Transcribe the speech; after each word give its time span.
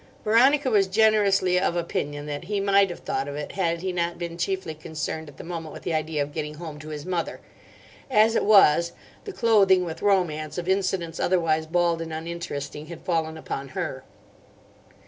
Veronica 0.23 0.71
was 0.71 0.87
generously 0.87 1.59
of 1.59 1.75
opinion 1.75 2.25
that 2.25 2.45
he 2.45 2.59
might 2.59 2.89
have 2.89 3.01
thought 3.01 3.27
of 3.27 3.35
it 3.35 3.51
had 3.51 3.81
he 3.81 3.91
not 3.93 4.17
been 4.17 4.35
chiefly 4.35 4.73
concerned 4.73 5.29
at 5.29 5.37
the 5.37 5.43
moment 5.43 5.71
with 5.71 5.83
the 5.83 5.93
idea 5.93 6.23
of 6.23 6.33
getting 6.33 6.55
home 6.55 6.79
to 6.79 6.89
his 6.89 7.05
mother. 7.05 7.39
As 8.09 8.35
it 8.35 8.43
was, 8.43 8.93
the 9.25 9.31
clothing 9.31 9.85
with 9.85 10.01
romance 10.01 10.57
of 10.57 10.67
incidents 10.67 11.19
otherwise 11.19 11.67
bald 11.67 12.01
and 12.01 12.11
uninteresting 12.11 12.87
had 12.87 13.03
fallen 13.05 13.37
upon 13.37 13.67
her. 13.77 14.03